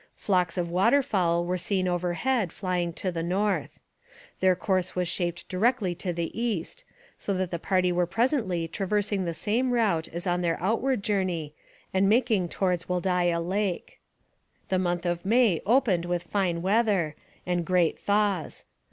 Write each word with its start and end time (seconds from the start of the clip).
Flocks 0.15 0.57
of 0.57 0.67
waterfowl 0.71 1.45
were 1.45 1.59
seen 1.59 1.87
overhead, 1.87 2.51
flying 2.51 2.91
to 2.93 3.11
the 3.11 3.21
north. 3.21 3.79
Their 4.39 4.55
course 4.55 4.95
was 4.95 5.07
shaped 5.07 5.47
directly 5.47 5.93
to 5.93 6.11
the 6.11 6.35
east, 6.41 6.83
so 7.19 7.35
that 7.35 7.51
the 7.51 7.59
party 7.59 7.91
were 7.91 8.07
presently 8.07 8.67
traversing 8.67 9.25
the 9.25 9.33
same 9.35 9.69
route 9.71 10.07
as 10.07 10.25
on 10.25 10.41
their 10.41 10.57
outward 10.59 11.03
journey 11.03 11.53
and 11.93 12.09
making 12.09 12.49
towards 12.49 12.85
Wholdaia 12.85 13.47
Lake. 13.47 13.99
The 14.69 14.79
month 14.79 15.05
of 15.05 15.23
May 15.23 15.61
opened 15.67 16.05
with 16.05 16.23
fine 16.23 16.63
weather 16.63 17.15
and 17.45 17.63
great 17.63 17.99
thaws. 17.99 18.65